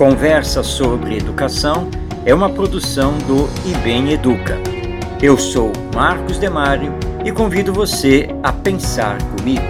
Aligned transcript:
Conversa 0.00 0.62
sobre 0.62 1.18
Educação 1.18 1.90
é 2.24 2.32
uma 2.34 2.48
produção 2.48 3.18
do 3.18 3.46
IBEM 3.68 4.12
Educa. 4.12 4.56
Eu 5.22 5.36
sou 5.36 5.70
Marcos 5.94 6.38
Demário 6.38 6.94
e 7.22 7.30
convido 7.30 7.70
você 7.70 8.26
a 8.42 8.50
pensar 8.50 9.18
comigo. 9.36 9.60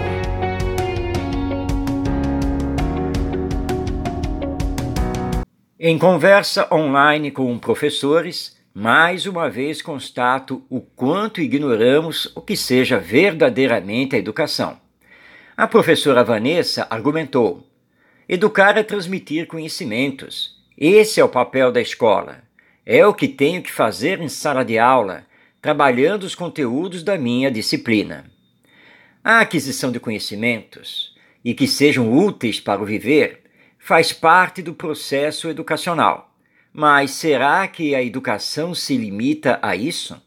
Em 5.77 5.99
conversa 5.99 6.65
online 6.73 7.29
com 7.29 7.59
professores, 7.59 8.57
mais 8.73 9.25
uma 9.25 9.49
vez 9.49 9.81
constato 9.81 10.63
o 10.69 10.79
quanto 10.79 11.41
ignoramos 11.41 12.31
o 12.37 12.39
que 12.39 12.55
seja 12.55 12.97
verdadeiramente 12.97 14.15
a 14.15 14.19
educação. 14.19 14.77
A 15.57 15.67
professora 15.67 16.23
Vanessa 16.23 16.87
argumentou: 16.89 17.69
educar 18.33 18.77
é 18.77 18.83
transmitir 18.83 19.45
conhecimentos. 19.45 20.57
Esse 20.77 21.19
é 21.19 21.23
o 21.23 21.27
papel 21.27 21.69
da 21.69 21.81
escola. 21.81 22.41
É 22.85 23.05
o 23.05 23.13
que 23.13 23.27
tenho 23.27 23.61
que 23.61 23.69
fazer 23.69 24.21
em 24.21 24.29
sala 24.29 24.63
de 24.63 24.79
aula, 24.79 25.25
trabalhando 25.61 26.23
os 26.23 26.33
conteúdos 26.33 27.03
da 27.03 27.17
minha 27.17 27.51
disciplina. 27.51 28.23
A 29.21 29.41
aquisição 29.41 29.91
de 29.91 29.99
conhecimentos 29.99 31.13
e 31.43 31.53
que 31.53 31.67
sejam 31.67 32.09
úteis 32.09 32.57
para 32.57 32.81
o 32.81 32.85
viver 32.85 33.41
faz 33.77 34.13
parte 34.13 34.61
do 34.61 34.73
processo 34.73 35.49
educacional. 35.49 36.33
Mas 36.71 37.11
será 37.11 37.67
que 37.67 37.93
a 37.93 38.01
educação 38.01 38.73
se 38.73 38.95
limita 38.95 39.59
a 39.61 39.75
isso? 39.75 40.21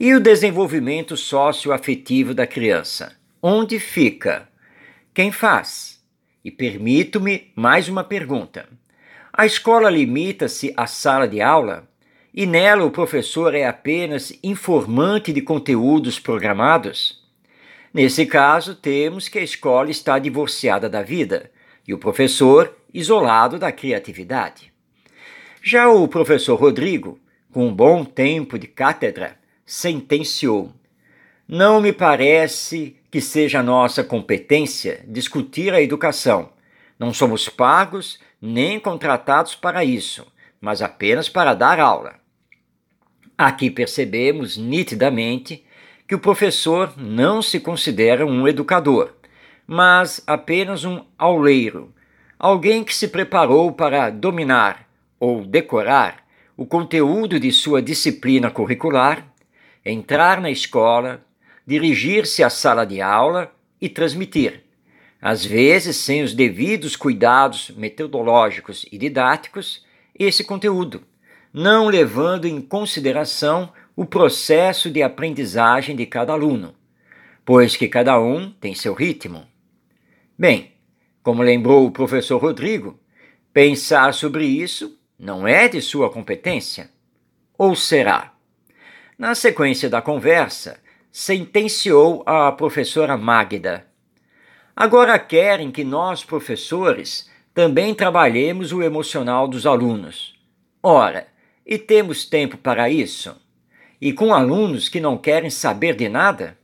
E 0.00 0.12
o 0.14 0.20
desenvolvimento 0.20 1.16
socioafetivo 1.16 2.34
da 2.34 2.44
criança? 2.44 3.16
Onde 3.40 3.78
fica? 3.78 4.48
Quem 5.14 5.30
faz? 5.30 5.99
E 6.44 6.50
permito-me 6.50 7.52
mais 7.54 7.88
uma 7.88 8.02
pergunta. 8.02 8.66
A 9.32 9.44
escola 9.44 9.90
limita-se 9.90 10.72
à 10.76 10.86
sala 10.86 11.28
de 11.28 11.40
aula 11.40 11.88
e 12.32 12.46
nela 12.46 12.84
o 12.84 12.90
professor 12.90 13.54
é 13.54 13.66
apenas 13.66 14.32
informante 14.42 15.32
de 15.32 15.42
conteúdos 15.42 16.18
programados? 16.18 17.20
Nesse 17.92 18.24
caso, 18.24 18.74
temos 18.74 19.28
que 19.28 19.38
a 19.38 19.42
escola 19.42 19.90
está 19.90 20.18
divorciada 20.18 20.88
da 20.88 21.02
vida 21.02 21.50
e 21.86 21.92
o 21.92 21.98
professor 21.98 22.74
isolado 22.94 23.58
da 23.58 23.72
criatividade. 23.72 24.72
Já 25.62 25.88
o 25.88 26.08
professor 26.08 26.58
Rodrigo, 26.58 27.18
com 27.52 27.66
um 27.66 27.74
bom 27.74 28.04
tempo 28.04 28.58
de 28.58 28.66
cátedra, 28.66 29.36
sentenciou: 29.66 30.72
Não 31.46 31.80
me 31.80 31.92
parece 31.92 32.96
que 33.10 33.20
seja 33.20 33.62
nossa 33.62 34.04
competência 34.04 35.04
discutir 35.06 35.74
a 35.74 35.82
educação. 35.82 36.50
Não 36.98 37.12
somos 37.12 37.48
pagos 37.48 38.20
nem 38.40 38.78
contratados 38.78 39.54
para 39.54 39.84
isso, 39.84 40.26
mas 40.60 40.80
apenas 40.80 41.28
para 41.28 41.54
dar 41.54 41.80
aula. 41.80 42.14
Aqui 43.36 43.70
percebemos 43.70 44.56
nitidamente 44.56 45.64
que 46.06 46.14
o 46.14 46.18
professor 46.18 46.92
não 46.96 47.40
se 47.40 47.58
considera 47.58 48.26
um 48.26 48.46
educador, 48.46 49.14
mas 49.66 50.22
apenas 50.26 50.84
um 50.84 51.04
auleiro, 51.16 51.94
alguém 52.38 52.84
que 52.84 52.94
se 52.94 53.08
preparou 53.08 53.72
para 53.72 54.10
dominar 54.10 54.88
ou 55.18 55.44
decorar 55.44 56.24
o 56.56 56.66
conteúdo 56.66 57.40
de 57.40 57.50
sua 57.50 57.80
disciplina 57.80 58.50
curricular, 58.50 59.26
entrar 59.84 60.40
na 60.40 60.50
escola, 60.50 61.24
dirigir-se 61.66 62.42
à 62.42 62.50
sala 62.50 62.84
de 62.84 63.00
aula 63.00 63.52
e 63.80 63.88
transmitir, 63.88 64.64
às 65.20 65.44
vezes 65.44 65.96
sem 65.96 66.22
os 66.22 66.34
devidos 66.34 66.96
cuidados 66.96 67.70
metodológicos 67.70 68.86
e 68.90 68.98
didáticos, 68.98 69.84
esse 70.18 70.44
conteúdo 70.44 71.02
não 71.52 71.88
levando 71.88 72.46
em 72.46 72.60
consideração 72.60 73.72
o 73.96 74.06
processo 74.06 74.90
de 74.90 75.02
aprendizagem 75.02 75.96
de 75.96 76.06
cada 76.06 76.32
aluno, 76.32 76.74
pois 77.44 77.76
que 77.76 77.88
cada 77.88 78.20
um 78.20 78.50
tem 78.52 78.74
seu 78.74 78.94
ritmo. 78.94 79.46
Bem, 80.38 80.72
como 81.22 81.42
lembrou 81.42 81.86
o 81.86 81.90
professor 81.90 82.40
Rodrigo, 82.40 82.98
pensar 83.52 84.14
sobre 84.14 84.44
isso 84.44 84.96
não 85.18 85.46
é 85.46 85.68
de 85.68 85.82
sua 85.82 86.10
competência. 86.10 86.88
Ou 87.58 87.76
será? 87.76 88.32
Na 89.18 89.34
sequência 89.34 89.90
da 89.90 90.00
conversa, 90.00 90.80
sentenciou 91.12 92.22
a 92.26 92.52
professora 92.52 93.16
Magda. 93.16 93.86
Agora 94.76 95.18
querem 95.18 95.70
que 95.70 95.84
nós, 95.84 96.24
professores, 96.24 97.28
também 97.52 97.94
trabalhemos 97.94 98.72
o 98.72 98.82
emocional 98.82 99.48
dos 99.48 99.66
alunos. 99.66 100.34
Ora, 100.82 101.26
e 101.66 101.76
temos 101.76 102.24
tempo 102.24 102.56
para 102.56 102.88
isso? 102.88 103.36
E 104.00 104.12
com 104.12 104.32
alunos 104.32 104.88
que 104.88 105.00
não 105.00 105.18
querem 105.18 105.50
saber 105.50 105.94
de 105.94 106.08
nada? 106.08 106.56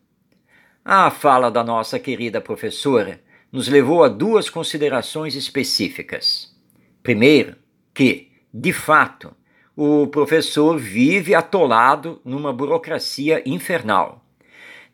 A 0.85 1.11
fala 1.11 1.51
da 1.51 1.63
nossa 1.63 1.99
querida 1.99 2.41
professora 2.41 3.21
nos 3.51 3.69
levou 3.69 4.05
a 4.05 4.09
duas 4.09 4.49
considerações 4.49 5.35
específicas. 5.35 6.55
Primeiro, 7.03 7.57
que, 7.93 8.33
de 8.53 8.73
fato, 8.73 9.35
o 9.77 10.07
professor 10.07 10.79
vive 10.79 11.35
atolado 11.35 12.21
numa 12.25 12.53
burocracia 12.53 13.43
infernal. 13.45 14.26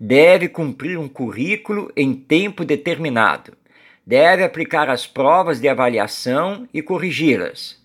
Deve 0.05 0.49
cumprir 0.49 0.99
um 0.99 1.09
currículo 1.09 1.93
em 1.97 2.13
tempo 2.13 2.65
determinado. 2.65 3.53
Deve 4.05 4.43
aplicar 4.43 4.91
as 4.91 5.07
provas 5.07 5.61
de 5.61 5.69
avaliação 5.69 6.69
e 6.75 6.83
corrigi-las 6.83 7.81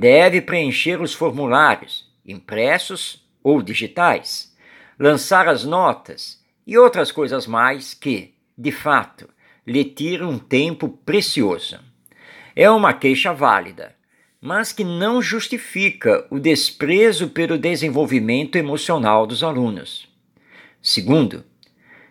deve 0.00 0.40
preencher 0.40 0.98
os 1.02 1.12
formulários, 1.12 2.10
impressos 2.26 3.22
ou 3.42 3.60
digitais, 3.60 4.56
lançar 4.98 5.46
as 5.46 5.62
notas 5.62 6.42
e 6.66 6.78
outras 6.78 7.12
coisas 7.12 7.46
mais 7.46 7.92
que, 7.92 8.32
de 8.56 8.72
fato, 8.72 9.28
lhe 9.66 9.84
tiram 9.84 10.30
um 10.30 10.38
tempo 10.38 10.88
precioso. 10.88 11.78
É 12.56 12.70
uma 12.70 12.94
queixa 12.94 13.34
válida, 13.34 13.94
mas 14.40 14.72
que 14.72 14.84
não 14.84 15.20
justifica 15.20 16.26
o 16.30 16.38
desprezo 16.38 17.28
pelo 17.28 17.58
desenvolvimento 17.58 18.56
emocional 18.56 19.26
dos 19.26 19.44
alunos. 19.44 20.08
Segundo, 20.80 21.44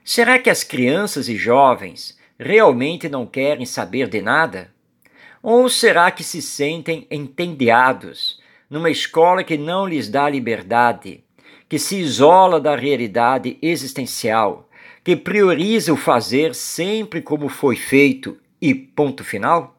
será 0.04 0.40
que 0.40 0.50
as 0.50 0.64
crianças 0.64 1.30
e 1.30 1.36
jovens 1.36 2.18
realmente 2.38 3.10
não 3.10 3.26
querem 3.26 3.66
saber 3.66 4.08
de 4.08 4.22
nada? 4.22 4.72
Ou 5.42 5.70
será 5.70 6.12
que 6.12 6.24
se 6.24 6.42
sentem 6.42 7.08
entendiados 7.10 8.40
numa 8.70 8.90
escola 8.90 9.44
que 9.44 9.58
não 9.58 9.88
lhes 9.88 10.10
dá 10.10 10.30
liberdade, 10.30 11.24
que 11.68 11.80
se 11.80 11.98
isola 11.98 12.60
da 12.60 12.76
realidade 12.76 13.58
existencial, 13.62 14.70
que 15.04 15.16
prioriza 15.16 15.94
o 15.94 15.98
fazer 15.98 16.54
sempre 16.54 17.22
como 17.22 17.48
foi 17.48 17.76
feito 17.76 18.38
e 18.62 18.74
ponto 18.74 19.24
final? 19.24 19.78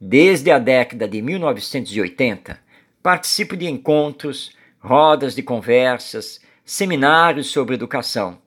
Desde 0.00 0.50
a 0.50 0.58
década 0.58 1.08
de 1.08 1.20
1980, 1.20 2.60
participo 3.02 3.56
de 3.56 3.66
encontros, 3.66 4.52
rodas 4.78 5.34
de 5.34 5.42
conversas, 5.42 6.40
seminários 6.64 7.48
sobre 7.48 7.74
educação. 7.74 8.38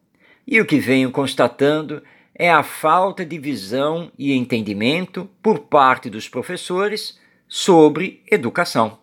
E 0.52 0.60
o 0.60 0.66
que 0.66 0.80
venho 0.80 1.12
constatando 1.12 2.04
é 2.36 2.52
a 2.52 2.62
falta 2.62 3.26
de 3.26 3.40
visão 3.40 4.12
e 4.20 4.34
entendimento 4.34 5.30
por 5.42 5.60
parte 5.60 6.10
dos 6.10 6.28
professores 6.28 7.18
sobre 7.48 8.22
educação. 8.30 9.00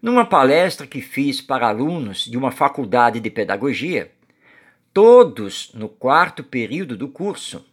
Numa 0.00 0.24
palestra 0.24 0.86
que 0.86 1.02
fiz 1.02 1.42
para 1.42 1.68
alunos 1.68 2.24
de 2.24 2.38
uma 2.38 2.50
faculdade 2.50 3.20
de 3.20 3.28
pedagogia, 3.28 4.10
todos 4.90 5.70
no 5.74 5.86
quarto 5.86 6.42
período 6.42 6.96
do 6.96 7.08
curso, 7.08 7.66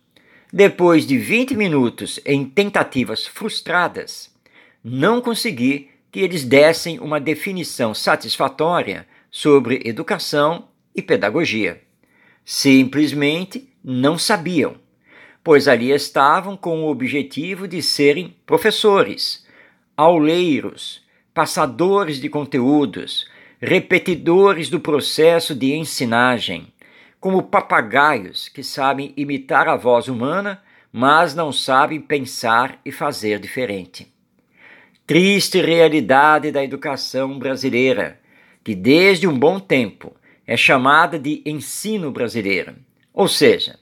depois 0.51 1.07
de 1.07 1.17
20 1.17 1.55
minutos 1.55 2.19
em 2.25 2.43
tentativas 2.43 3.25
frustradas, 3.25 4.35
não 4.83 5.21
consegui 5.21 5.91
que 6.11 6.19
eles 6.19 6.43
dessem 6.43 6.99
uma 6.99 7.21
definição 7.21 7.93
satisfatória 7.93 9.07
sobre 9.31 9.81
educação 9.85 10.67
e 10.93 11.01
pedagogia. 11.01 11.84
Simplesmente 12.45 13.67
não 13.83 14.19
sabiam, 14.19 14.75
pois 15.43 15.67
ali 15.67 15.91
estavam 15.91 16.55
com 16.55 16.83
o 16.83 16.89
objetivo 16.91 17.67
de 17.67 17.81
serem 17.81 18.35
professores, 18.45 19.43
auleiros, 19.97 21.03
passadores 21.33 22.21
de 22.21 22.29
conteúdos, 22.29 23.27
repetidores 23.59 24.69
do 24.69 24.79
processo 24.79 25.55
de 25.55 25.73
ensinagem, 25.73 26.67
como 27.19 27.41
papagaios 27.41 28.47
que 28.47 28.61
sabem 28.61 29.11
imitar 29.17 29.67
a 29.67 29.75
voz 29.75 30.07
humana, 30.07 30.61
mas 30.93 31.33
não 31.33 31.51
sabem 31.51 31.99
pensar 31.99 32.79
e 32.85 32.91
fazer 32.91 33.39
diferente. 33.39 34.13
Triste 35.07 35.59
realidade 35.61 36.51
da 36.51 36.63
educação 36.63 37.39
brasileira, 37.39 38.19
que 38.63 38.75
desde 38.75 39.27
um 39.27 39.37
bom 39.37 39.59
tempo 39.59 40.15
é 40.47 40.55
chamada 40.55 41.17
de 41.17 41.41
ensino 41.45 42.11
brasileiro 42.11 42.75
ou 43.15 43.29
seja, 43.29 43.79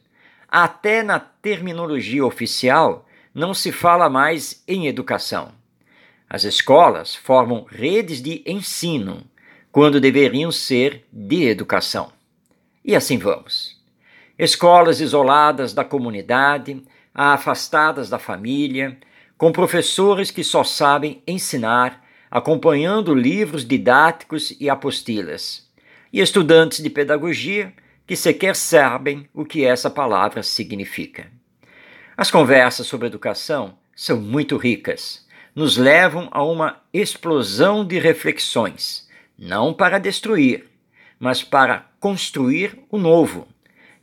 até 0.47 1.01
na 1.01 1.19
terminologia 1.19 2.23
oficial 2.23 3.07
não 3.33 3.51
se 3.51 3.71
fala 3.71 4.07
mais 4.07 4.63
em 4.67 4.85
educação. 4.85 5.51
As 6.29 6.43
escolas 6.43 7.15
formam 7.15 7.65
redes 7.67 8.21
de 8.21 8.43
ensino, 8.45 9.23
quando 9.71 9.99
deveriam 9.99 10.51
ser 10.51 11.03
de 11.11 11.45
educação. 11.45 12.13
E 12.85 12.95
assim 12.95 13.17
vamos. 13.17 13.81
Escolas 14.37 15.01
isoladas 15.01 15.73
da 15.73 15.83
comunidade, 15.83 16.83
afastadas 17.11 18.07
da 18.07 18.19
família, 18.19 18.99
com 19.35 19.51
professores 19.51 20.29
que 20.29 20.43
só 20.43 20.63
sabem 20.63 21.23
ensinar, 21.25 22.03
acompanhando 22.29 23.15
livros 23.15 23.65
didáticos 23.65 24.55
e 24.59 24.69
apostilas, 24.69 25.67
e 26.13 26.21
estudantes 26.21 26.83
de 26.83 26.89
pedagogia 26.91 27.73
que 28.05 28.15
sequer 28.15 28.55
sabem 28.55 29.27
o 29.33 29.43
que 29.43 29.65
essa 29.65 29.89
palavra 29.89 30.43
significa. 30.43 31.25
As 32.15 32.29
conversas 32.29 32.85
sobre 32.85 33.07
educação 33.07 33.75
são 33.95 34.21
muito 34.21 34.55
ricas, 34.55 35.25
nos 35.55 35.77
levam 35.77 36.29
a 36.31 36.43
uma 36.43 36.81
explosão 36.93 37.83
de 37.83 37.97
reflexões, 37.97 39.09
não 39.37 39.73
para 39.73 39.97
destruir, 39.97 40.65
mas 41.19 41.43
para 41.43 41.87
construir 41.99 42.77
o 42.91 42.97
novo, 42.99 43.47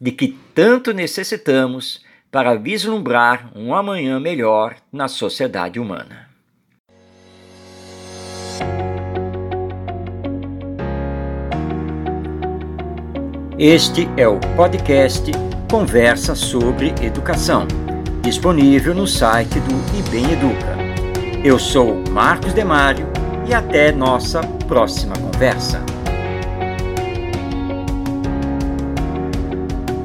de 0.00 0.10
que 0.10 0.36
tanto 0.54 0.92
necessitamos 0.92 2.04
para 2.30 2.54
vislumbrar 2.54 3.52
um 3.54 3.74
amanhã 3.74 4.18
melhor 4.18 4.76
na 4.92 5.06
sociedade 5.06 5.78
humana. 5.78 6.29
Este 13.62 14.08
é 14.16 14.26
o 14.26 14.40
podcast 14.56 15.30
Conversa 15.70 16.34
sobre 16.34 16.94
Educação, 17.02 17.68
disponível 18.22 18.94
no 18.94 19.06
site 19.06 19.60
do 19.60 19.98
IBEM 19.98 20.32
Educa. 20.32 20.78
Eu 21.44 21.58
sou 21.58 22.02
Marcos 22.08 22.54
Demário 22.54 23.06
e 23.46 23.52
até 23.52 23.92
nossa 23.92 24.40
próxima 24.66 25.12
conversa. 25.18 25.89